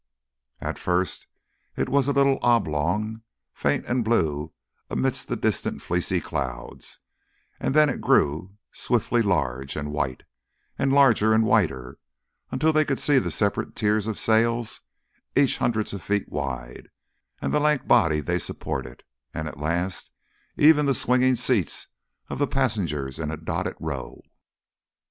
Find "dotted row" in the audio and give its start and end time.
23.37-24.23